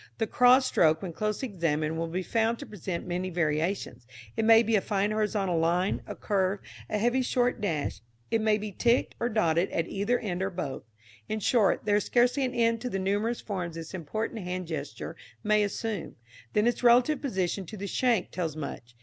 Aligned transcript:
The 0.17 0.25
cross 0.25 0.65
stroke 0.65 1.03
when 1.03 1.13
closely 1.13 1.47
examined 1.47 1.95
will 1.95 2.07
be 2.07 2.23
found 2.23 2.57
to 2.57 2.65
present 2.65 3.05
many 3.05 3.29
variations. 3.29 4.07
It 4.35 4.43
may 4.45 4.63
be 4.63 4.75
a 4.75 4.81
fine 4.81 5.11
horizontal 5.11 5.59
line, 5.59 6.01
a 6.07 6.15
curve, 6.15 6.59
a 6.89 6.97
heavy 6.97 7.21
short 7.21 7.61
dash; 7.61 8.01
it 8.31 8.41
may 8.41 8.57
be 8.57 8.71
ticked 8.71 9.13
or 9.19 9.29
dotted 9.29 9.69
at 9.69 9.87
either 9.87 10.17
end 10.17 10.41
or 10.41 10.49
both 10.49 10.85
in 11.29 11.39
short, 11.39 11.85
there 11.85 11.97
is 11.97 12.05
scarcely 12.05 12.43
an 12.43 12.55
end 12.55 12.81
to 12.81 12.89
the 12.89 12.97
numerous 12.97 13.41
forms 13.41 13.75
this 13.75 13.93
important 13.93 14.43
hand 14.43 14.65
gesture 14.65 15.15
may 15.43 15.61
assume. 15.61 16.15
Then 16.53 16.65
its 16.65 16.81
relative 16.81 17.21
position 17.21 17.67
to 17.67 17.77
the 17.77 17.85
shank 17.85 18.31
tells 18.31 18.55
much. 18.55 18.95